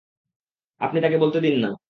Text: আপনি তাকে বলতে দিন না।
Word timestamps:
আপনি 0.81 0.97
তাকে 1.01 1.17
বলতে 1.17 1.39
দিন 1.41 1.55
না। 1.59 1.71